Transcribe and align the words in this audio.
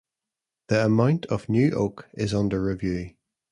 The 0.69 0.83
amount 0.87 1.27
of 1.27 1.47
new 1.47 1.73
oak 1.73 2.07
is 2.15 2.33
under 2.33 2.59
review. 2.59 3.13